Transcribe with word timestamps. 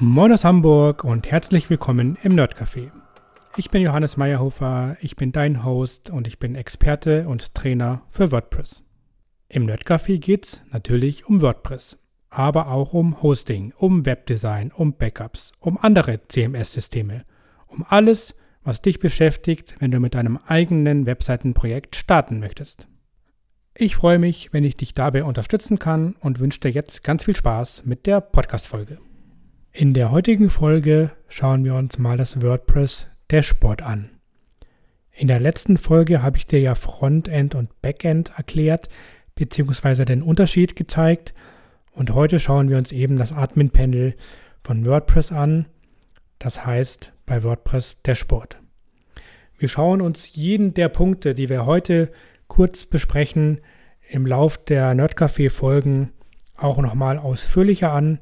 Moin 0.00 0.30
aus 0.30 0.44
Hamburg 0.44 1.02
und 1.02 1.28
herzlich 1.28 1.70
willkommen 1.70 2.16
im 2.22 2.36
Nerdcafé. 2.36 2.92
Ich 3.56 3.68
bin 3.68 3.82
Johannes 3.82 4.16
Meyerhofer, 4.16 4.96
ich 5.00 5.16
bin 5.16 5.32
dein 5.32 5.64
Host 5.64 6.10
und 6.10 6.28
ich 6.28 6.38
bin 6.38 6.54
Experte 6.54 7.26
und 7.26 7.52
Trainer 7.52 8.02
für 8.08 8.30
WordPress. 8.30 8.84
Im 9.48 9.66
Nerdcafé 9.66 10.20
geht's 10.20 10.62
natürlich 10.70 11.26
um 11.26 11.42
WordPress, 11.42 11.98
aber 12.30 12.70
auch 12.70 12.92
um 12.92 13.20
Hosting, 13.24 13.72
um 13.76 14.06
Webdesign, 14.06 14.70
um 14.70 14.92
Backups, 14.92 15.50
um 15.58 15.76
andere 15.78 16.20
CMS-Systeme, 16.28 17.24
um 17.66 17.84
alles, 17.88 18.36
was 18.62 18.80
dich 18.80 19.00
beschäftigt, 19.00 19.74
wenn 19.80 19.90
du 19.90 19.98
mit 19.98 20.14
deinem 20.14 20.36
eigenen 20.46 21.06
Webseitenprojekt 21.06 21.96
starten 21.96 22.38
möchtest. 22.38 22.86
Ich 23.74 23.96
freue 23.96 24.20
mich, 24.20 24.52
wenn 24.52 24.62
ich 24.62 24.76
dich 24.76 24.94
dabei 24.94 25.24
unterstützen 25.24 25.80
kann 25.80 26.14
und 26.20 26.38
wünsche 26.38 26.60
dir 26.60 26.70
jetzt 26.70 27.02
ganz 27.02 27.24
viel 27.24 27.34
Spaß 27.34 27.82
mit 27.84 28.06
der 28.06 28.20
Podcast-Folge. 28.20 28.98
In 29.80 29.94
der 29.94 30.10
heutigen 30.10 30.50
Folge 30.50 31.12
schauen 31.28 31.64
wir 31.64 31.76
uns 31.76 31.98
mal 31.98 32.16
das 32.16 32.42
WordPress 32.42 33.06
Dashboard 33.28 33.80
an. 33.80 34.10
In 35.12 35.28
der 35.28 35.38
letzten 35.38 35.76
Folge 35.76 36.20
habe 36.20 36.36
ich 36.36 36.48
dir 36.48 36.58
ja 36.58 36.74
Frontend 36.74 37.54
und 37.54 37.80
Backend 37.80 38.32
erklärt, 38.36 38.88
beziehungsweise 39.36 40.04
den 40.04 40.20
Unterschied 40.22 40.74
gezeigt. 40.74 41.32
Und 41.92 42.12
heute 42.12 42.40
schauen 42.40 42.68
wir 42.68 42.76
uns 42.76 42.90
eben 42.90 43.18
das 43.18 43.30
Admin-Panel 43.30 44.16
von 44.64 44.84
WordPress 44.84 45.30
an, 45.30 45.66
das 46.40 46.66
heißt 46.66 47.12
bei 47.24 47.44
WordPress 47.44 48.02
Dashboard. 48.02 48.56
Wir 49.58 49.68
schauen 49.68 50.00
uns 50.00 50.34
jeden 50.34 50.74
der 50.74 50.88
Punkte, 50.88 51.36
die 51.36 51.48
wir 51.48 51.66
heute 51.66 52.10
kurz 52.48 52.84
besprechen, 52.84 53.60
im 54.10 54.26
Lauf 54.26 54.58
der 54.58 54.92
Nerdcafé-Folgen 54.94 56.10
auch 56.56 56.78
nochmal 56.78 57.16
ausführlicher 57.16 57.92
an 57.92 58.18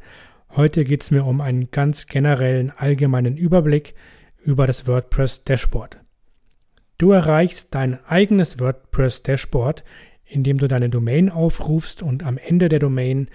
Heute 0.56 0.84
geht 0.84 1.02
es 1.02 1.10
mir 1.10 1.26
um 1.26 1.42
einen 1.42 1.70
ganz 1.70 2.06
generellen 2.06 2.72
allgemeinen 2.74 3.36
Überblick 3.36 3.94
über 4.42 4.66
das 4.66 4.86
WordPress 4.86 5.44
Dashboard. 5.44 5.98
Du 6.96 7.12
erreichst 7.12 7.74
dein 7.74 8.02
eigenes 8.06 8.58
WordPress 8.58 9.22
Dashboard, 9.22 9.84
indem 10.24 10.56
du 10.56 10.66
deine 10.66 10.88
Domain 10.88 11.28
aufrufst 11.28 12.02
und 12.02 12.24
am 12.24 12.38
Ende 12.38 12.70
der 12.70 12.78
Domain 12.78 13.28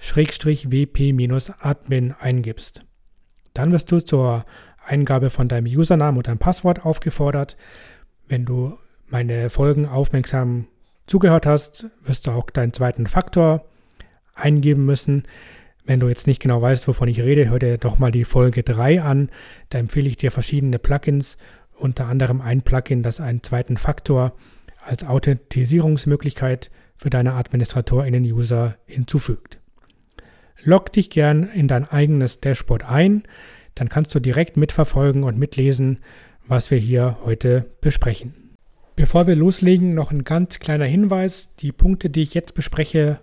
wp-admin 0.00 2.14
eingibst. 2.18 2.80
Dann 3.54 3.70
wirst 3.70 3.92
du 3.92 4.00
zur 4.00 4.44
Eingabe 4.84 5.30
von 5.30 5.46
deinem 5.46 5.66
Username 5.66 6.18
und 6.18 6.26
deinem 6.26 6.38
Passwort 6.38 6.84
aufgefordert. 6.84 7.56
Wenn 8.26 8.44
du 8.44 8.76
meine 9.06 9.50
Folgen 9.50 9.86
aufmerksam 9.86 10.66
zugehört 11.06 11.46
hast, 11.46 11.86
wirst 12.04 12.26
du 12.26 12.32
auch 12.32 12.50
deinen 12.50 12.72
zweiten 12.72 13.06
Faktor 13.06 13.64
eingeben 14.34 14.84
müssen. 14.84 15.22
Wenn 15.86 16.00
du 16.00 16.08
jetzt 16.08 16.26
nicht 16.26 16.40
genau 16.40 16.60
weißt, 16.60 16.88
wovon 16.88 17.06
ich 17.06 17.20
rede, 17.20 17.48
hör 17.48 17.60
dir 17.60 17.78
doch 17.78 17.98
mal 17.98 18.10
die 18.10 18.24
Folge 18.24 18.64
3 18.64 19.02
an. 19.02 19.30
Da 19.68 19.78
empfehle 19.78 20.08
ich 20.08 20.16
dir 20.16 20.32
verschiedene 20.32 20.80
Plugins, 20.80 21.38
unter 21.78 22.06
anderem 22.06 22.40
ein 22.40 22.62
Plugin, 22.62 23.04
das 23.04 23.20
einen 23.20 23.44
zweiten 23.44 23.76
Faktor 23.76 24.32
als 24.84 25.04
Authentisierungsmöglichkeit 25.04 26.70
für 26.96 27.10
deine 27.10 27.34
AdministratorInnen-User 27.34 28.76
hinzufügt. 28.86 29.58
Log 30.64 30.92
dich 30.92 31.10
gern 31.10 31.44
in 31.44 31.68
dein 31.68 31.88
eigenes 31.88 32.40
Dashboard 32.40 32.84
ein, 32.84 33.22
dann 33.76 33.88
kannst 33.88 34.12
du 34.14 34.20
direkt 34.20 34.56
mitverfolgen 34.56 35.22
und 35.22 35.38
mitlesen, 35.38 35.98
was 36.48 36.70
wir 36.72 36.78
hier 36.78 37.18
heute 37.24 37.66
besprechen. 37.80 38.34
Bevor 38.96 39.26
wir 39.26 39.36
loslegen, 39.36 39.94
noch 39.94 40.10
ein 40.10 40.24
ganz 40.24 40.58
kleiner 40.58 40.86
Hinweis. 40.86 41.50
Die 41.60 41.70
Punkte, 41.70 42.08
die 42.08 42.22
ich 42.22 42.32
jetzt 42.32 42.54
bespreche, 42.54 43.20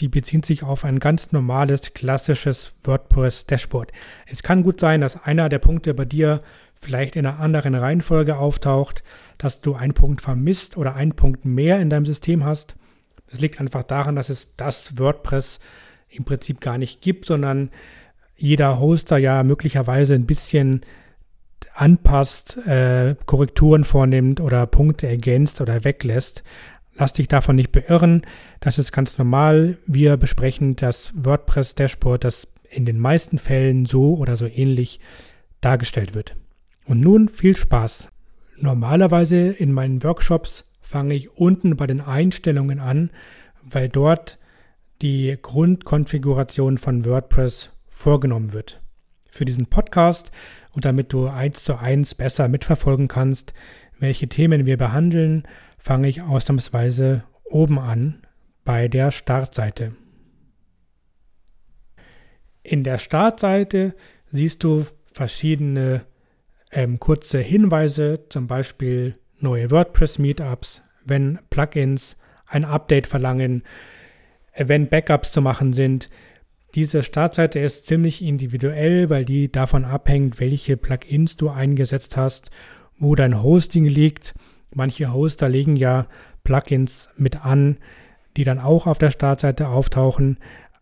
die 0.00 0.08
beziehen 0.08 0.42
sich 0.42 0.62
auf 0.62 0.84
ein 0.84 0.98
ganz 0.98 1.32
normales, 1.32 1.94
klassisches 1.94 2.72
WordPress-Dashboard. 2.84 3.92
Es 4.26 4.42
kann 4.42 4.62
gut 4.62 4.80
sein, 4.80 5.00
dass 5.00 5.24
einer 5.24 5.48
der 5.48 5.58
Punkte 5.58 5.94
bei 5.94 6.04
dir 6.04 6.40
vielleicht 6.80 7.16
in 7.16 7.26
einer 7.26 7.40
anderen 7.40 7.74
Reihenfolge 7.74 8.36
auftaucht, 8.36 9.02
dass 9.38 9.60
du 9.60 9.74
einen 9.74 9.94
Punkt 9.94 10.20
vermisst 10.20 10.76
oder 10.76 10.94
einen 10.94 11.12
Punkt 11.12 11.44
mehr 11.44 11.80
in 11.80 11.90
deinem 11.90 12.06
System 12.06 12.44
hast. 12.44 12.76
Das 13.30 13.40
liegt 13.40 13.60
einfach 13.60 13.82
daran, 13.82 14.16
dass 14.16 14.28
es 14.28 14.48
das 14.56 14.98
WordPress 14.98 15.58
im 16.08 16.24
Prinzip 16.24 16.60
gar 16.60 16.78
nicht 16.78 17.00
gibt, 17.00 17.26
sondern 17.26 17.70
jeder 18.36 18.78
Hoster 18.78 19.16
ja 19.16 19.42
möglicherweise 19.42 20.14
ein 20.14 20.26
bisschen 20.26 20.82
anpasst, 21.74 22.56
äh, 22.66 23.16
Korrekturen 23.26 23.84
vornimmt 23.84 24.40
oder 24.40 24.66
Punkte 24.66 25.08
ergänzt 25.08 25.60
oder 25.60 25.84
weglässt. 25.84 26.42
Lass 26.98 27.12
dich 27.12 27.28
davon 27.28 27.56
nicht 27.56 27.72
beirren. 27.72 28.22
Das 28.60 28.78
ist 28.78 28.92
ganz 28.92 29.18
normal. 29.18 29.78
Wir 29.86 30.16
besprechen 30.16 30.76
das 30.76 31.12
WordPress-Dashboard, 31.14 32.24
das 32.24 32.48
in 32.70 32.86
den 32.86 32.98
meisten 32.98 33.38
Fällen 33.38 33.86
so 33.86 34.16
oder 34.16 34.36
so 34.36 34.46
ähnlich 34.46 35.00
dargestellt 35.60 36.14
wird. 36.14 36.36
Und 36.86 37.00
nun 37.00 37.28
viel 37.28 37.56
Spaß. 37.56 38.08
Normalerweise 38.58 39.50
in 39.50 39.72
meinen 39.72 40.02
Workshops 40.02 40.64
fange 40.80 41.14
ich 41.14 41.36
unten 41.36 41.76
bei 41.76 41.86
den 41.86 42.00
Einstellungen 42.00 42.80
an, 42.80 43.10
weil 43.62 43.88
dort 43.88 44.38
die 45.02 45.36
Grundkonfiguration 45.40 46.78
von 46.78 47.04
WordPress 47.04 47.70
vorgenommen 47.90 48.52
wird. 48.52 48.80
Für 49.28 49.44
diesen 49.44 49.66
Podcast 49.66 50.30
und 50.72 50.86
damit 50.86 51.12
du 51.12 51.26
eins 51.26 51.64
zu 51.64 51.76
eins 51.76 52.14
besser 52.14 52.48
mitverfolgen 52.48 53.08
kannst, 53.08 53.52
welche 53.98 54.28
Themen 54.28 54.64
wir 54.64 54.78
behandeln, 54.78 55.42
fange 55.86 56.08
ich 56.08 56.20
ausnahmsweise 56.20 57.22
oben 57.44 57.78
an 57.78 58.20
bei 58.64 58.88
der 58.88 59.12
Startseite. 59.12 59.92
In 62.64 62.82
der 62.82 62.98
Startseite 62.98 63.94
siehst 64.32 64.64
du 64.64 64.84
verschiedene 65.12 66.04
ähm, 66.72 66.98
kurze 66.98 67.38
Hinweise, 67.38 68.24
zum 68.30 68.48
Beispiel 68.48 69.14
neue 69.38 69.70
WordPress-Meetups, 69.70 70.82
wenn 71.04 71.38
Plugins 71.50 72.16
ein 72.46 72.64
Update 72.64 73.06
verlangen, 73.06 73.62
äh, 74.54 74.66
wenn 74.66 74.88
Backups 74.88 75.30
zu 75.30 75.40
machen 75.40 75.72
sind. 75.72 76.10
Diese 76.74 77.04
Startseite 77.04 77.60
ist 77.60 77.86
ziemlich 77.86 78.22
individuell, 78.22 79.08
weil 79.08 79.24
die 79.24 79.52
davon 79.52 79.84
abhängt, 79.84 80.40
welche 80.40 80.76
Plugins 80.76 81.36
du 81.36 81.48
eingesetzt 81.48 82.16
hast, 82.16 82.50
wo 82.98 83.14
dein 83.14 83.40
Hosting 83.40 83.84
liegt 83.84 84.34
Manche 84.76 85.10
Hoster 85.10 85.48
legen 85.48 85.74
ja 85.74 86.06
Plugins 86.44 87.08
mit 87.16 87.46
an, 87.46 87.78
die 88.36 88.44
dann 88.44 88.58
auch 88.58 88.86
auf 88.86 88.98
der 88.98 89.10
Startseite 89.10 89.68
auftauchen. 89.68 90.36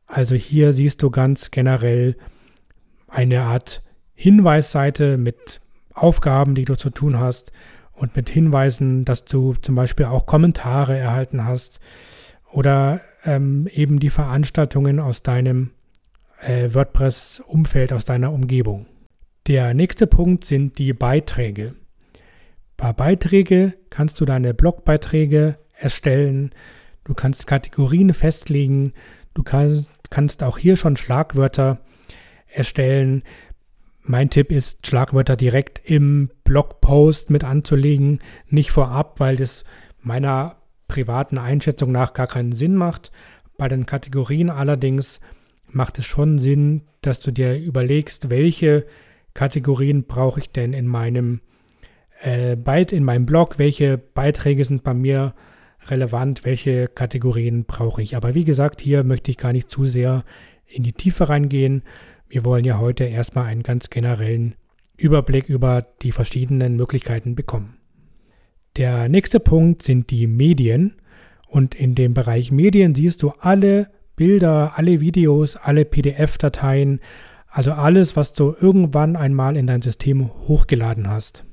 Also 0.07 0.35
hier 0.35 0.73
siehst 0.73 1.01
du 1.01 1.11
ganz 1.11 1.53
generell 1.53 2.17
eine 3.07 3.43
Art 3.43 3.83
Hinweisseite 4.15 5.17
mit 5.17 5.61
Aufgaben, 5.93 6.57
die 6.57 6.65
du 6.65 6.75
zu 6.75 6.91
tun 6.91 7.21
hast 7.21 7.53
und 7.93 8.17
mit 8.17 8.29
Hinweisen, 8.29 9.05
dass 9.05 9.27
du 9.27 9.55
zum 9.63 9.77
Beispiel 9.77 10.07
auch 10.07 10.27
Kommentare 10.27 10.99
erhalten 10.99 11.45
hast 11.45 11.79
oder 12.51 13.01
ähm, 13.25 13.69
eben 13.73 14.01
die 14.01 14.11
Veranstaltungen 14.11 14.99
aus 14.99 15.23
deinem 15.23 15.71
äh, 16.41 16.75
WordPress-Umfeld, 16.75 17.93
aus 17.93 18.05
deiner 18.05 18.33
Umgebung. 18.33 18.87
Der 19.47 19.73
nächste 19.73 20.09
Punkt 20.09 20.45
sind 20.45 20.79
die 20.79 20.93
Beiträge. 20.93 21.77
Bei 22.77 22.93
Beiträge 22.93 23.75
kannst 23.91 24.21
du 24.21 24.25
deine 24.25 24.55
Blogbeiträge 24.55 25.59
erstellen, 25.79 26.51
du 27.05 27.15
kannst 27.15 27.47
Kategorien 27.47 28.13
festlegen, 28.15 28.93
du 29.35 29.43
kannst, 29.43 29.91
kannst 30.11 30.43
auch 30.43 30.59
hier 30.59 30.77
schon 30.77 30.97
Schlagwörter 30.97 31.81
erstellen. 32.47 33.23
Mein 34.03 34.31
Tipp 34.31 34.51
ist, 34.51 34.87
Schlagwörter 34.87 35.37
direkt 35.37 35.81
im 35.89 36.31
Blogpost 36.45 37.31
mit 37.31 37.45
anzulegen, 37.45 38.21
nicht 38.49 38.71
vorab, 38.71 39.21
weil 39.21 39.37
das 39.37 39.65
meiner 40.01 40.57
privaten 40.89 41.39
Einschätzung 41.39 41.93
nach 41.93 42.13
gar 42.13 42.27
keinen 42.27 42.53
Sinn 42.53 42.75
macht. 42.75 43.13
Bei 43.57 43.69
den 43.69 43.87
Kategorien 43.87 44.51
allerdings 44.51 45.21
macht 45.69 45.99
es 45.99 46.05
schon 46.05 46.39
Sinn, 46.39 46.83
dass 47.01 47.21
du 47.21 47.31
dir 47.31 47.57
überlegst, 47.59 48.31
welche 48.31 48.87
Kategorien 49.33 50.05
brauche 50.05 50.41
ich 50.41 50.51
denn 50.51 50.73
in 50.73 50.87
meinem 50.87 51.41
äh, 52.25 52.57
bald 52.57 52.93
in 52.93 53.05
meinem 53.05 53.27
Blog, 53.27 53.59
welche 53.59 53.99
Beiträge 53.99 54.65
sind 54.65 54.83
bei 54.83 54.95
mir 54.95 55.35
relevant, 55.89 56.45
welche 56.45 56.89
Kategorien 56.89 57.65
brauche 57.65 58.03
ich. 58.03 58.17
Aber 58.17 58.35
wie 58.35 58.45
gesagt, 58.45 58.81
hier 58.81 59.05
möchte 59.05 59.31
ich 59.31 59.37
gar 59.37 59.53
nicht 59.53 59.69
zu 59.69 59.85
sehr 59.85 60.25
in 60.67 60.83
die 60.83 60.95
Tiefe 60.95 61.29
reingehen. 61.29 61.83
Wir 62.29 62.47
wollen 62.47 62.65
ja 62.65 62.79
heute 62.79 63.05
erstmal 63.05 63.45
einen 63.45 63.63
ganz 63.63 63.91
generellen 63.91 64.55
Überblick 64.97 65.51
über 65.51 65.87
die 66.01 66.13
verschiedenen 66.13 66.77
Möglichkeiten 66.77 67.35
bekommen. 67.35 67.77
Der 68.79 69.11
nächste 69.11 69.39
Punkt 69.39 69.83
sind 69.83 70.11
die 70.11 70.27
Medien. 70.27 70.95
Und 71.47 71.75
in 71.75 71.95
dem 71.95 72.15
Bereich 72.15 72.51
Medien 72.51 72.95
siehst 72.95 73.23
du 73.23 73.33
alle 73.39 73.91
Bilder, 74.17 74.73
alle 74.77 75.01
Videos, 75.01 75.57
alle 75.57 75.85
PDF-Dateien, 75.85 77.01
also 77.49 77.73
alles, 77.73 78.17
was 78.17 78.33
du 78.33 78.55
irgendwann 78.59 79.15
einmal 79.15 79.57
in 79.57 79.67
dein 79.67 79.83
System 79.83 80.31
hochgeladen 80.49 81.09
hast. 81.09 81.45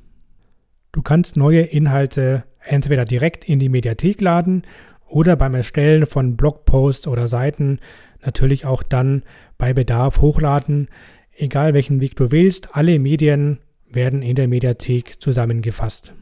Du 0.92 1.02
kannst 1.02 1.38
neue 1.38 1.62
Inhalte 1.62 2.44
entweder 2.64 3.06
direkt 3.06 3.46
in 3.46 3.60
die 3.60 3.70
Mediathek 3.70 4.22
laden 4.22 4.64
oder 5.08 5.36
beim 5.36 5.56
Erstellen 5.56 6.06
von 6.06 6.36
Blogposts 6.36 7.08
oder 7.08 7.28
Seiten 7.28 7.80
natürlich 8.24 8.66
auch 8.66 8.84
dann 8.84 9.24
bei 9.58 9.74
Bedarf 9.74 10.22
hochladen. 10.22 10.88
egal 11.36 11.74
welchen 11.74 12.02
Weg 12.02 12.16
du 12.18 12.32
wählst, 12.32 12.76
alle 12.76 13.00
Medien 13.00 13.60
werden 13.90 14.22
in 14.22 14.36
der 14.36 14.48
Mediathek 14.48 15.22
zusammengefasst. 15.22 16.14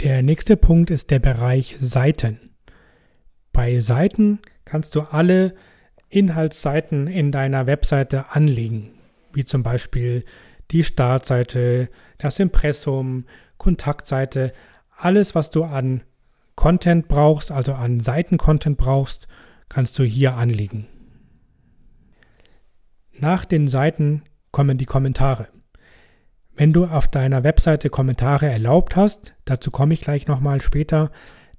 Der 0.00 0.22
nächste 0.22 0.56
Punkt 0.56 0.90
ist 0.90 1.10
der 1.10 1.18
Bereich 1.18 1.76
Seiten. 1.78 2.50
Bei 3.52 3.80
Seiten 3.80 4.40
kannst 4.64 4.94
du 4.94 5.00
alle 5.00 5.54
Inhaltsseiten 6.10 7.06
in 7.06 7.32
deiner 7.32 7.66
Webseite 7.66 8.26
anlegen, 8.30 8.90
wie 9.32 9.44
zum 9.44 9.62
Beispiel 9.62 10.24
die 10.70 10.84
Startseite, 10.84 11.88
das 12.18 12.38
Impressum, 12.38 13.24
Kontaktseite, 13.58 14.52
alles, 14.96 15.34
was 15.34 15.50
du 15.50 15.64
an 15.64 16.02
Content 16.54 17.08
brauchst, 17.08 17.50
also 17.50 17.74
an 17.74 18.00
Seitencontent 18.00 18.78
brauchst, 18.78 19.28
kannst 19.68 19.98
du 19.98 20.04
hier 20.04 20.34
anlegen. 20.34 20.86
Nach 23.18 23.44
den 23.44 23.68
Seiten 23.68 24.22
kommen 24.50 24.78
die 24.78 24.86
Kommentare. 24.86 25.48
Wenn 26.54 26.72
du 26.72 26.86
auf 26.86 27.08
deiner 27.08 27.44
Webseite 27.44 27.90
Kommentare 27.90 28.46
erlaubt 28.46 28.96
hast, 28.96 29.34
dazu 29.44 29.70
komme 29.70 29.94
ich 29.94 30.00
gleich 30.00 30.26
nochmal 30.26 30.62
später, 30.62 31.10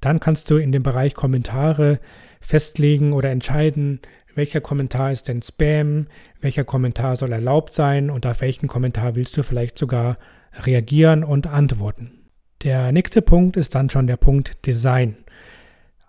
dann 0.01 0.19
kannst 0.19 0.49
du 0.49 0.57
in 0.57 0.71
dem 0.71 0.83
Bereich 0.83 1.13
Kommentare 1.13 1.99
festlegen 2.41 3.13
oder 3.13 3.29
entscheiden, 3.29 3.99
welcher 4.33 4.61
Kommentar 4.61 5.11
ist 5.11 5.27
denn 5.27 5.41
Spam, 5.41 6.07
welcher 6.41 6.63
Kommentar 6.63 7.15
soll 7.15 7.31
erlaubt 7.31 7.73
sein 7.73 8.09
und 8.09 8.25
auf 8.25 8.41
welchen 8.41 8.67
Kommentar 8.67 9.15
willst 9.15 9.35
du 9.35 9.43
vielleicht 9.43 9.77
sogar 9.77 10.15
reagieren 10.53 11.23
und 11.23 11.47
antworten. 11.47 12.11
Der 12.63 12.91
nächste 12.91 13.21
Punkt 13.21 13.57
ist 13.57 13.75
dann 13.75 13.89
schon 13.89 14.07
der 14.07 14.17
Punkt 14.17 14.65
Design. 14.65 15.17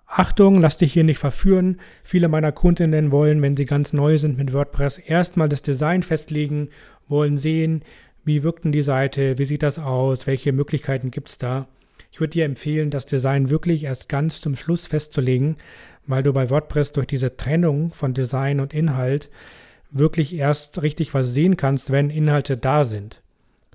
Achtung, 0.06 0.60
lass 0.60 0.78
dich 0.78 0.94
hier 0.94 1.04
nicht 1.04 1.18
verführen. 1.18 1.80
Viele 2.02 2.28
meiner 2.28 2.50
Kundinnen 2.50 3.10
wollen, 3.10 3.42
wenn 3.42 3.56
sie 3.56 3.66
ganz 3.66 3.92
neu 3.92 4.16
sind 4.16 4.38
mit 4.38 4.54
WordPress, 4.54 4.96
erstmal 4.98 5.50
das 5.50 5.60
Design 5.60 6.02
festlegen, 6.02 6.70
wollen 7.08 7.36
sehen, 7.36 7.82
wie 8.24 8.42
wirkt 8.42 8.64
denn 8.64 8.72
die 8.72 8.82
Seite, 8.82 9.38
wie 9.38 9.44
sieht 9.44 9.62
das 9.62 9.78
aus, 9.78 10.26
welche 10.26 10.52
Möglichkeiten 10.52 11.10
gibt 11.10 11.28
es 11.28 11.38
da. 11.38 11.68
Ich 12.10 12.20
würde 12.20 12.32
dir 12.32 12.46
empfehlen, 12.46 12.90
das 12.90 13.04
Design 13.04 13.50
wirklich 13.50 13.84
erst 13.84 14.08
ganz 14.08 14.40
zum 14.40 14.56
Schluss 14.56 14.86
festzulegen, 14.86 15.56
weil 16.06 16.22
du 16.22 16.32
bei 16.32 16.48
WordPress 16.48 16.92
durch 16.92 17.06
diese 17.06 17.36
Trennung 17.36 17.90
von 17.92 18.14
Design 18.14 18.60
und 18.60 18.72
Inhalt 18.72 19.28
wirklich 19.90 20.34
erst 20.34 20.82
richtig 20.82 21.12
was 21.14 21.32
sehen 21.32 21.56
kannst, 21.56 21.92
wenn 21.92 22.10
Inhalte 22.10 22.56
da 22.56 22.84
sind. 22.84 23.20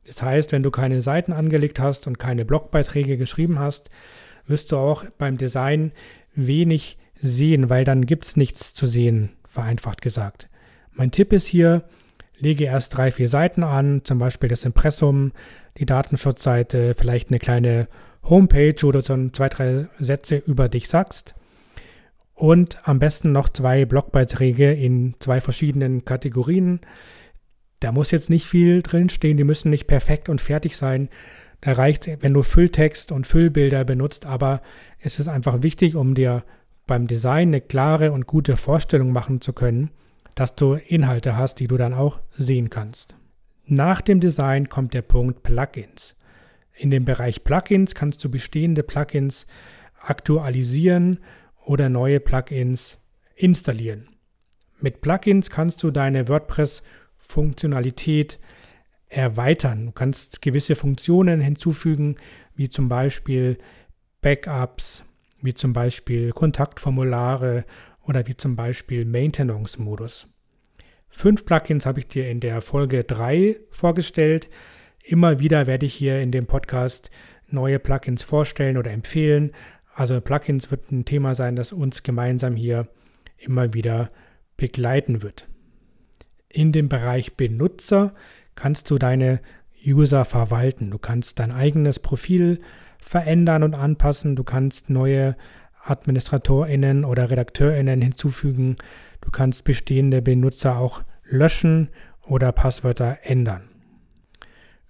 Das 0.06 0.22
heißt, 0.22 0.52
wenn 0.52 0.64
du 0.64 0.72
keine 0.72 1.02
Seiten 1.02 1.34
angelegt 1.34 1.80
hast 1.80 2.08
und 2.08 2.20
keine 2.20 2.46
Blogbeiträge 2.46 3.18
geschrieben 3.18 3.60
hast, 3.60 3.90
wirst 4.48 4.72
du 4.72 4.78
auch 4.78 5.06
beim 5.18 5.38
Design 5.38 5.92
wenig 6.36 6.98
sehen, 7.22 7.70
weil 7.70 7.86
dann 7.86 8.06
gibt 8.06 8.26
es 8.26 8.36
nichts 8.36 8.74
zu 8.74 8.86
sehen, 8.86 9.32
vereinfacht 9.48 10.02
gesagt. 10.02 10.50
Mein 10.92 11.12
Tipp 11.12 11.32
ist 11.32 11.48
hier, 11.48 11.84
lege 12.38 12.66
erst 12.66 12.98
drei, 12.98 13.12
vier 13.12 13.30
Seiten 13.30 13.64
an, 13.64 14.02
zum 14.04 14.20
Beispiel 14.20 14.50
das 14.50 14.66
Impressum, 14.66 15.32
die 15.78 15.86
Datenschutzseite, 15.86 16.96
vielleicht 16.98 17.30
eine 17.30 17.40
kleine 17.40 17.88
Homepage, 18.24 18.76
wo 18.82 18.92
du 18.92 19.02
so 19.02 19.30
zwei, 19.30 19.50
drei 19.50 19.88
Sätze 20.00 20.38
über 20.38 20.70
dich 20.70 20.88
sagst. 20.88 21.36
Und 22.36 22.78
am 22.88 23.00
besten 23.00 23.32
noch 23.32 23.50
zwei 23.50 23.86
Blogbeiträge 23.86 24.72
in 24.74 25.16
zwei 25.20 25.40
verschiedenen 25.40 26.04
Kategorien. 26.04 26.80
Da 27.84 27.92
muss 27.92 28.12
jetzt 28.12 28.30
nicht 28.30 28.48
viel 28.48 28.82
drinstehen, 28.82 29.36
die 29.36 29.44
müssen 29.44 29.70
nicht 29.70 29.88
perfekt 29.88 30.30
und 30.30 30.40
fertig 30.40 30.78
sein. 30.78 31.10
Da 31.60 31.74
reicht 31.74 32.08
es, 32.08 32.18
wenn 32.22 32.34
du 32.34 32.42
Fülltext 32.42 33.12
und 33.12 33.28
Füllbilder 33.28 33.84
benutzt, 33.84 34.26
aber 34.26 34.62
es 35.00 35.20
ist 35.20 35.28
einfach 35.28 35.64
wichtig, 35.64 35.98
um 35.98 36.16
dir 36.16 36.46
beim 36.88 37.08
Design 37.08 37.50
eine 37.50 37.60
klare 37.60 38.14
und 38.14 38.26
gute 38.26 38.56
Vorstellung 38.56 39.12
machen 39.12 39.42
zu 39.42 39.52
können, 39.52 39.92
dass 40.34 40.56
du 40.56 40.76
Inhalte 40.76 41.36
hast, 41.36 41.56
die 41.56 41.68
du 41.68 41.76
dann 41.76 41.94
auch 41.94 42.22
sehen 42.32 42.70
kannst. 42.70 43.16
Nach 43.66 44.00
dem 44.00 44.22
Design 44.22 44.70
kommt 44.70 44.94
der 44.94 45.02
Punkt 45.02 45.44
Plugins. 45.44 46.16
In 46.74 46.90
dem 46.90 47.04
Bereich 47.04 47.44
Plugins 47.44 47.96
kannst 47.96 48.24
du 48.24 48.30
bestehende 48.30 48.84
Plugins 48.84 49.46
aktualisieren 50.00 51.20
oder 51.66 51.90
neue 51.90 52.22
Plugins 52.22 52.98
installieren. 53.36 54.08
Mit 54.80 55.02
Plugins 55.02 55.50
kannst 55.50 55.84
du 55.84 55.92
deine 55.92 56.30
WordPress 56.30 56.82
Funktionalität 57.28 58.40
erweitern. 59.10 59.88
Du 59.88 59.92
kannst 59.92 60.42
gewisse 60.42 60.76
Funktionen 60.76 61.42
hinzufügen, 61.42 62.16
wie 62.56 62.70
zum 62.70 62.90
Beispiel 62.90 63.58
Backups, 64.22 65.04
wie 65.42 65.54
zum 65.54 65.74
Beispiel 65.74 66.32
Kontaktformulare 66.32 67.66
oder 68.06 68.28
wie 68.28 68.36
zum 68.36 68.56
Beispiel 68.56 69.06
Maintenance-Modus. 69.06 70.28
Fünf 71.10 71.46
Plugins 71.46 71.86
habe 71.86 72.00
ich 72.00 72.08
dir 72.08 72.30
in 72.30 72.40
der 72.40 72.62
Folge 72.62 73.04
3 73.04 73.58
vorgestellt. 73.70 74.50
Immer 75.04 75.40
wieder 75.40 75.68
werde 75.68 75.86
ich 75.86 75.94
hier 75.94 76.22
in 76.22 76.32
dem 76.32 76.48
Podcast 76.48 77.12
neue 77.48 77.78
Plugins 77.78 78.24
vorstellen 78.24 78.78
oder 78.78 78.92
empfehlen. 78.92 79.52
Also 79.94 80.20
Plugins 80.22 80.72
wird 80.72 80.92
ein 80.92 81.06
Thema 81.06 81.36
sein, 81.36 81.56
das 81.56 81.72
uns 81.72 82.02
gemeinsam 82.02 82.56
hier 82.56 82.88
immer 83.38 83.74
wieder 83.74 84.10
begleiten 84.58 85.22
wird. 85.22 85.48
In 86.54 86.72
dem 86.72 86.88
Bereich 86.88 87.36
Benutzer 87.36 88.14
kannst 88.54 88.92
du 88.92 89.00
deine 89.00 89.42
User 89.84 90.24
verwalten. 90.24 90.92
Du 90.92 91.00
kannst 91.00 91.40
dein 91.40 91.52
eigenes 91.52 91.98
Profil 91.98 92.60
verändern 93.00 93.64
und 93.64 93.74
anpassen. 93.74 94.36
Du 94.36 94.44
kannst 94.44 94.88
neue 94.88 95.36
AdministratorInnen 95.84 97.06
oder 97.06 97.32
RedakteurInnen 97.32 98.04
hinzufügen. 98.04 98.76
Du 99.22 99.32
kannst 99.32 99.64
bestehende 99.64 100.22
Benutzer 100.22 100.78
auch 100.78 101.04
löschen 101.26 101.90
oder 102.22 102.52
Passwörter 102.52 103.18
ändern. 103.24 103.64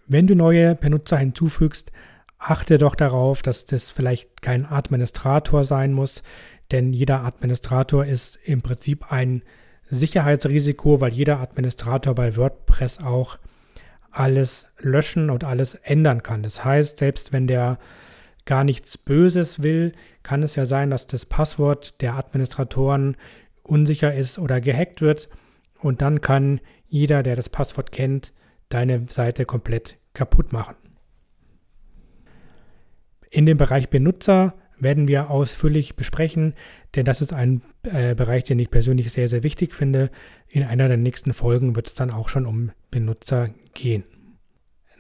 Wenn 0.06 0.28
du 0.28 0.36
neue 0.36 0.76
Benutzer 0.76 1.18
hinzufügst, 1.18 1.94
achte 2.38 2.78
doch 2.78 2.96
darauf, 2.96 3.42
dass 3.42 3.64
das 3.64 3.90
vielleicht 3.90 4.42
kein 4.42 4.66
Administrator 4.66 5.64
sein 5.64 5.94
muss, 5.94 6.24
denn 6.72 6.92
jeder 6.92 7.24
Administrator 7.24 8.06
ist 8.06 8.38
im 8.44 8.62
Prinzip 8.62 9.14
ein 9.14 9.44
Sicherheitsrisiko, 9.90 11.02
weil 11.02 11.14
jeder 11.14 11.40
Administrator 11.40 12.16
bei 12.16 12.36
WordPress 12.36 13.00
auch 13.00 13.38
alles 14.12 14.68
löschen 14.80 15.30
und 15.30 15.44
alles 15.44 15.76
ändern 15.76 16.24
kann. 16.24 16.44
Das 16.44 16.64
heißt, 16.64 16.98
selbst 16.98 17.34
wenn 17.34 17.48
der 17.48 17.80
gar 18.46 18.64
nichts 18.64 18.98
Böses 18.98 19.64
will, 19.64 19.94
kann 20.22 20.44
es 20.44 20.56
ja 20.56 20.66
sein, 20.66 20.90
dass 20.90 21.08
das 21.08 21.26
Passwort 21.26 22.02
der 22.02 22.16
Administratoren 22.16 23.18
unsicher 23.64 24.14
ist 24.14 24.38
oder 24.40 24.62
gehackt 24.62 25.02
wird 25.02 25.30
und 25.80 26.02
dann 26.02 26.22
kann 26.22 26.60
jeder, 26.88 27.24
der 27.24 27.36
das 27.36 27.50
Passwort 27.50 27.92
kennt, 27.92 28.34
deine 28.70 29.06
Seite 29.10 29.46
komplett 29.46 29.98
kaputt 30.14 30.52
machen. 30.54 30.76
In 33.30 33.46
dem 33.46 33.58
Bereich 33.58 33.90
Benutzer 33.90 34.54
werden 34.80 35.08
wir 35.08 35.30
ausführlich 35.30 35.96
besprechen, 35.96 36.54
denn 36.96 37.06
das 37.06 37.22
ist 37.22 37.34
ein 37.34 37.62
äh, 37.84 38.16
Bereich, 38.16 38.44
den 38.44 38.60
ich 38.60 38.70
persönlich 38.70 39.12
sehr, 39.12 39.28
sehr 39.28 39.44
wichtig 39.44 39.74
finde. 39.74 40.10
In 40.48 40.64
einer 40.64 40.88
der 40.88 40.98
nächsten 40.98 41.34
Folgen 41.34 41.76
wird 41.76 41.88
es 41.88 41.94
dann 41.94 42.12
auch 42.12 42.30
schon 42.30 42.46
um 42.46 42.72
Benutzer 42.92 43.50
gehen. 43.74 44.04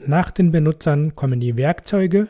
Nach 0.05 0.31
den 0.31 0.51
Benutzern 0.51 1.15
kommen 1.15 1.39
die 1.39 1.57
Werkzeuge 1.57 2.27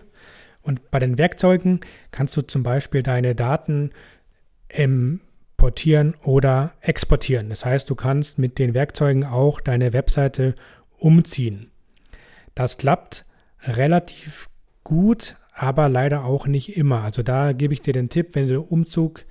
und 0.61 0.91
bei 0.91 0.99
den 0.99 1.17
Werkzeugen 1.17 1.81
kannst 2.11 2.35
du 2.37 2.41
zum 2.41 2.63
Beispiel 2.63 3.03
deine 3.03 3.35
Daten 3.35 3.91
importieren 4.69 6.15
oder 6.23 6.73
exportieren. 6.81 7.49
Das 7.49 7.65
heißt, 7.65 7.89
du 7.89 7.95
kannst 7.95 8.37
mit 8.37 8.59
den 8.59 8.73
Werkzeugen 8.73 9.25
auch 9.25 9.59
deine 9.59 9.93
Webseite 9.93 10.55
umziehen. 10.97 11.71
Das 12.55 12.77
klappt 12.77 13.25
relativ 13.63 14.49
gut, 14.83 15.35
aber 15.53 15.89
leider 15.89 16.25
auch 16.25 16.47
nicht 16.47 16.77
immer. 16.77 17.03
Also 17.03 17.23
da 17.23 17.53
gebe 17.53 17.73
ich 17.73 17.81
dir 17.81 17.93
den 17.93 18.09
Tipp, 18.09 18.29
wenn 18.33 18.47
du 18.47 18.61
Umzug, 18.61 19.25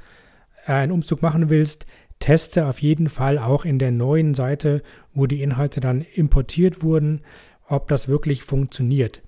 äh, 0.66 0.72
einen 0.72 0.92
Umzug 0.92 1.22
machen 1.22 1.50
willst, 1.50 1.86
teste 2.20 2.66
auf 2.66 2.80
jeden 2.80 3.08
Fall 3.08 3.38
auch 3.38 3.64
in 3.64 3.78
der 3.78 3.90
neuen 3.90 4.34
Seite, 4.34 4.82
wo 5.12 5.26
die 5.26 5.42
Inhalte 5.42 5.80
dann 5.80 6.02
importiert 6.02 6.82
wurden, 6.82 7.22
ob 7.66 7.88
das 7.88 8.06
wirklich 8.06 8.44
funktioniert. 8.44 9.22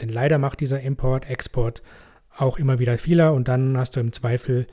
Denn 0.00 0.08
leider 0.08 0.38
macht 0.38 0.60
dieser 0.60 0.80
Import, 0.80 1.28
Export 1.28 1.82
auch 2.36 2.58
immer 2.58 2.78
wieder 2.78 2.96
Fehler 2.96 3.34
und 3.34 3.48
dann 3.48 3.76
hast 3.76 3.96
du 3.96 4.00
im 4.00 4.12
Zweifel 4.12 4.66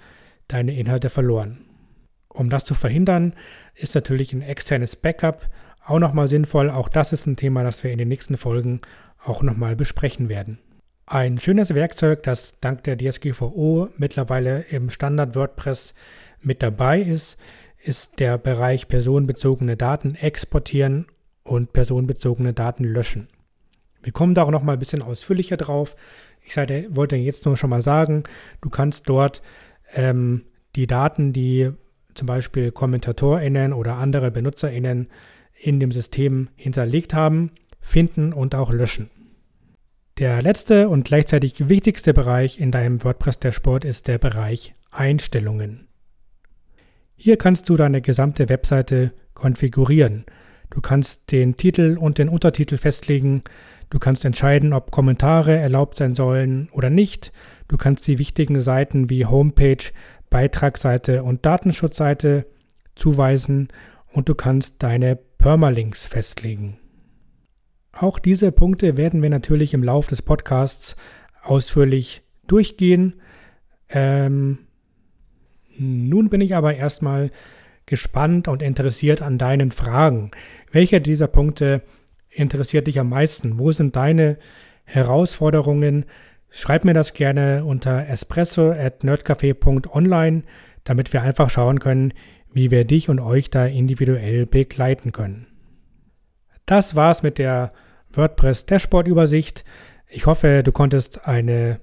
deine 0.48 0.78
Inhalte 0.78 1.10
verloren. 1.10 1.66
Um 2.30 2.50
das 2.50 2.64
zu 2.64 2.76
verhindern, 2.76 3.34
ist 3.74 3.96
natürlich 3.96 4.34
ein 4.34 4.42
externes 4.42 4.96
Backup 4.96 5.50
auch 5.86 6.00
nochmal 6.00 6.28
sinnvoll. 6.28 6.70
Auch 6.70 6.90
das 6.90 7.14
ist 7.14 7.26
ein 7.26 7.36
Thema, 7.36 7.64
das 7.64 7.84
wir 7.84 7.92
in 7.92 7.98
den 7.98 8.08
nächsten 8.08 8.38
Folgen 8.38 8.82
auch 9.24 9.42
nochmal 9.42 9.76
besprechen 9.76 10.30
werden. 10.30 10.60
Ein 11.08 11.38
schönes 11.38 11.76
Werkzeug, 11.76 12.24
das 12.24 12.56
dank 12.62 12.84
der 12.84 12.98
DSGVO 12.98 13.90
mittlerweile 13.96 14.62
im 14.72 14.90
Standard 14.90 15.36
WordPress 15.36 15.94
mit 16.42 16.64
dabei 16.64 17.00
ist, 17.00 17.38
ist 17.78 18.20
der 18.20 18.40
Bereich 18.40 18.88
personenbezogene 18.88 19.78
Daten 19.78 20.16
exportieren 20.16 21.06
und 21.44 21.74
personenbezogene 21.74 22.54
Daten 22.54 22.86
löschen. 22.86 23.28
Wir 24.02 24.14
kommen 24.14 24.34
da 24.34 24.42
auch 24.42 24.50
noch 24.50 24.64
mal 24.64 24.74
ein 24.74 24.80
bisschen 24.80 25.04
ausführlicher 25.04 25.58
drauf. 25.58 25.96
Ich 26.42 26.58
wollte 26.58 27.16
jetzt 27.18 27.46
nur 27.46 27.56
schon 27.56 27.70
mal 27.70 27.84
sagen, 27.84 28.24
du 28.62 28.72
kannst 28.72 29.08
dort 29.08 29.44
ähm, 29.94 30.46
die 30.76 30.88
Daten, 30.88 31.34
die 31.34 31.70
zum 32.16 32.26
Beispiel 32.26 32.72
KommentatorInnen 32.72 33.74
oder 33.74 33.98
andere 33.98 34.32
BenutzerInnen 34.32 35.10
in 35.54 35.80
dem 35.80 35.92
System 35.92 36.50
hinterlegt 36.56 37.14
haben, 37.14 37.52
finden 37.80 38.34
und 38.34 38.56
auch 38.56 38.72
löschen. 38.72 39.12
Der 40.18 40.42
letzte 40.42 40.88
und 40.88 41.04
gleichzeitig 41.04 41.68
wichtigste 41.68 42.14
Bereich 42.14 42.58
in 42.58 42.72
deinem 42.72 43.04
WordPress-Dashboard 43.04 43.84
ist 43.84 44.08
der 44.08 44.18
Bereich 44.18 44.74
Einstellungen. 44.90 45.90
Hier 47.18 47.38
kannst 47.38 47.68
du 47.68 47.76
deine 47.76 48.00
gesamte 48.02 48.48
Webseite 48.48 49.12
konfigurieren. 49.34 50.24
Du 50.70 50.80
kannst 50.80 51.34
den 51.34 51.58
Titel 51.58 51.98
und 52.00 52.18
den 52.18 52.30
Untertitel 52.30 52.78
festlegen. 52.78 53.44
Du 53.90 54.00
kannst 54.00 54.24
entscheiden, 54.24 54.72
ob 54.72 54.90
Kommentare 54.90 55.58
erlaubt 55.58 55.98
sein 55.98 56.16
sollen 56.16 56.70
oder 56.72 56.90
nicht. 56.90 57.34
Du 57.68 57.76
kannst 57.76 58.08
die 58.08 58.18
wichtigen 58.18 58.62
Seiten 58.62 59.10
wie 59.10 59.26
Homepage, 59.26 59.92
Beitragsseite 60.30 61.24
und 61.24 61.46
Datenschutzseite 61.46 62.46
zuweisen 62.96 63.68
und 64.14 64.30
du 64.30 64.36
kannst 64.36 64.76
deine 64.80 65.18
Permalinks 65.18 66.06
festlegen. 66.06 66.78
Auch 67.98 68.20
diese 68.20 68.52
Punkte 68.52 68.98
werden 68.98 69.22
wir 69.22 69.30
natürlich 69.30 69.74
im 69.74 69.82
Laufe 69.82 70.10
des 70.10 70.22
Podcasts 70.22 70.98
ausführlich 71.42 72.24
durchgehen. 72.46 73.22
Ähm, 73.90 74.60
nun 75.78 76.30
bin 76.30 76.42
ich 76.42 76.56
aber 76.56 76.76
erstmal 76.76 77.32
gespannt 77.86 78.50
und 78.50 78.62
interessiert 78.62 79.22
an 79.22 79.38
deinen 79.38 79.72
Fragen. 79.72 80.32
Welcher 80.72 81.00
dieser 81.00 81.28
Punkte 81.28 81.84
interessiert 82.30 82.88
dich 82.88 83.00
am 83.00 83.08
meisten? 83.10 83.60
Wo 83.60 83.72
sind 83.72 83.96
deine 83.96 84.40
Herausforderungen? 84.84 86.06
Schreib 86.50 86.84
mir 86.84 86.94
das 86.94 87.14
gerne 87.14 87.64
unter 87.64 88.10
espresso 88.10 88.72
at 88.72 89.06
nerdcafé.online, 89.06 90.44
damit 90.84 91.14
wir 91.14 91.22
einfach 91.22 91.50
schauen 91.50 91.80
können, 91.80 92.14
wie 92.52 92.72
wir 92.72 92.84
dich 92.84 93.08
und 93.08 93.22
euch 93.22 93.50
da 93.50 93.66
individuell 93.66 94.46
begleiten 94.46 95.14
können. 95.14 95.48
Das 96.66 96.96
war's 96.96 97.22
mit 97.22 97.38
der 97.38 97.72
WordPress 98.12 98.66
Dashboard 98.66 99.08
Übersicht. 99.08 99.64
Ich 100.08 100.26
hoffe, 100.26 100.64
du 100.64 100.72
konntest 100.72 101.28
eine, 101.28 101.80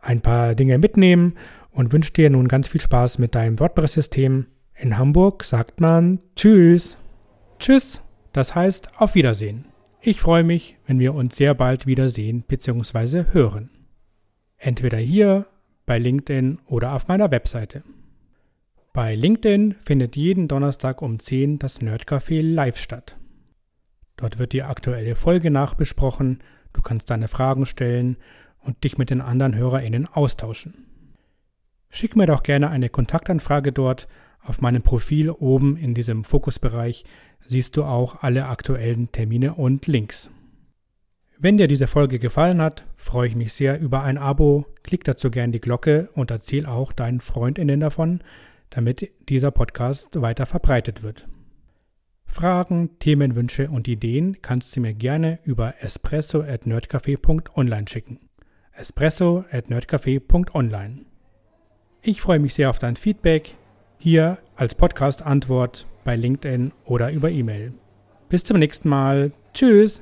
ein 0.00 0.20
paar 0.20 0.54
Dinge 0.54 0.78
mitnehmen 0.78 1.34
und 1.70 1.92
wünsche 1.92 2.12
dir 2.12 2.28
nun 2.30 2.48
ganz 2.48 2.68
viel 2.68 2.80
Spaß 2.80 3.18
mit 3.18 3.34
deinem 3.34 3.58
WordPress-System. 3.58 4.46
In 4.74 4.98
Hamburg 4.98 5.44
sagt 5.44 5.80
man 5.80 6.20
Tschüss. 6.36 6.96
Tschüss, 7.58 8.02
das 8.32 8.54
heißt 8.54 9.00
auf 9.00 9.14
Wiedersehen. 9.14 9.66
Ich 10.00 10.20
freue 10.20 10.44
mich, 10.44 10.76
wenn 10.86 11.00
wir 11.00 11.14
uns 11.14 11.36
sehr 11.36 11.54
bald 11.54 11.86
wiedersehen 11.86 12.44
bzw. 12.46 13.24
hören. 13.32 13.70
Entweder 14.56 14.98
hier, 14.98 15.46
bei 15.86 15.98
LinkedIn 15.98 16.58
oder 16.66 16.92
auf 16.92 17.08
meiner 17.08 17.30
Webseite. 17.30 17.82
Bei 18.92 19.14
LinkedIn 19.14 19.74
findet 19.80 20.16
jeden 20.16 20.48
Donnerstag 20.48 21.02
um 21.02 21.18
10 21.18 21.58
das 21.58 21.80
Nerdcafé 21.80 22.42
live 22.42 22.76
statt. 22.76 23.17
Dort 24.18 24.38
wird 24.38 24.52
die 24.52 24.64
aktuelle 24.64 25.14
Folge 25.14 25.50
nachbesprochen, 25.50 26.40
du 26.74 26.82
kannst 26.82 27.08
deine 27.08 27.28
Fragen 27.28 27.64
stellen 27.64 28.18
und 28.60 28.84
dich 28.84 28.98
mit 28.98 29.10
den 29.10 29.22
anderen 29.22 29.54
HörerInnen 29.54 30.06
austauschen. 30.06 30.74
Schick 31.88 32.16
mir 32.16 32.26
doch 32.26 32.42
gerne 32.42 32.68
eine 32.68 32.90
Kontaktanfrage 32.90 33.72
dort. 33.72 34.08
Auf 34.42 34.60
meinem 34.60 34.82
Profil 34.82 35.30
oben 35.30 35.76
in 35.76 35.94
diesem 35.94 36.24
Fokusbereich 36.24 37.04
siehst 37.46 37.76
du 37.76 37.84
auch 37.84 38.22
alle 38.22 38.46
aktuellen 38.46 39.10
Termine 39.12 39.54
und 39.54 39.86
Links. 39.86 40.30
Wenn 41.38 41.56
dir 41.56 41.68
diese 41.68 41.86
Folge 41.86 42.18
gefallen 42.18 42.60
hat, 42.60 42.84
freue 42.96 43.28
ich 43.28 43.36
mich 43.36 43.52
sehr 43.52 43.80
über 43.80 44.02
ein 44.02 44.18
Abo. 44.18 44.66
Klick 44.82 45.04
dazu 45.04 45.30
gerne 45.30 45.52
die 45.52 45.60
Glocke 45.60 46.10
und 46.14 46.32
erzähl 46.32 46.66
auch 46.66 46.92
deinen 46.92 47.20
FreundInnen 47.20 47.78
davon, 47.78 48.20
damit 48.70 49.12
dieser 49.28 49.52
Podcast 49.52 50.20
weiter 50.20 50.46
verbreitet 50.46 51.04
wird. 51.04 51.28
Fragen, 52.28 52.98
Themenwünsche 53.00 53.68
und 53.68 53.88
Ideen 53.88 54.40
kannst 54.42 54.76
du 54.76 54.80
mir 54.80 54.94
gerne 54.94 55.40
über 55.44 55.74
espresso 55.80 56.42
at 56.42 56.66
nerdcafé.online 56.66 57.88
schicken. 57.88 58.20
espresso 58.72 59.44
at 59.50 59.70
nerdcafé.online. 59.70 61.06
Ich 62.02 62.20
freue 62.20 62.38
mich 62.38 62.54
sehr 62.54 62.70
auf 62.70 62.78
dein 62.78 62.94
Feedback, 62.94 63.56
hier 63.98 64.38
als 64.54 64.76
Podcast-Antwort 64.76 65.86
bei 66.04 66.14
LinkedIn 66.14 66.72
oder 66.84 67.10
über 67.10 67.30
E-Mail. 67.30 67.72
Bis 68.28 68.44
zum 68.44 68.58
nächsten 68.58 68.88
Mal. 68.88 69.32
Tschüss! 69.52 70.00